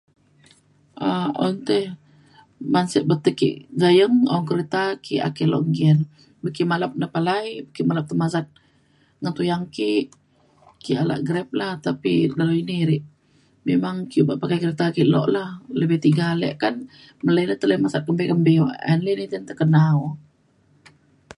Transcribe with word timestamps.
um 1.07 1.29
un 1.45 1.53
tei 1.67 1.83
ban 2.73 2.85
sek 2.91 3.03
batek 3.09 3.35
ke 3.41 3.49
gayeng 3.81 4.15
un 4.35 4.43
kereta 4.49 4.83
ki 5.05 5.15
ake 5.27 5.43
lok 5.51 5.63
nggin. 5.71 5.99
be 6.41 6.47
ke 6.55 6.63
malap 6.71 6.93
ne 6.99 7.07
palai 7.15 7.45
kimet 7.75 7.95
ne 8.09 8.19
pasat 8.21 8.45
neng 9.21 9.35
tuyang 9.37 9.65
ke 9.75 9.89
ki 10.83 10.91
ala 11.01 11.15
Grab 11.27 11.47
la. 11.59 11.69
tapi 11.85 12.11
dalau 12.39 12.55
ini 12.61 12.77
re 12.89 12.97
memang 13.69 13.95
ke 14.11 14.17
obak 14.23 14.39
pakai 14.41 14.59
kereta 14.63 14.85
ke 14.95 15.03
lok 15.13 15.27
la. 15.35 15.45
lebih 15.79 15.99
tiga 16.05 16.23
ale 16.33 16.49
kan 16.61 16.75
melai 17.25 17.43
na 17.45 17.49
le 17.49 17.55
tai 17.59 17.77
masat 17.83 18.01
kembi 18.05 18.23
kembi 18.31 18.53
tekena 19.49 19.83
o 20.05 20.05